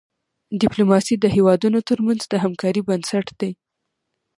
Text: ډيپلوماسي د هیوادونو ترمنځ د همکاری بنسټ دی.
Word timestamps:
ډيپلوماسي 0.61 1.15
د 1.19 1.25
هیوادونو 1.35 1.79
ترمنځ 1.89 2.21
د 2.27 2.33
همکاری 2.43 2.81
بنسټ 2.89 3.25
دی. 3.39 3.51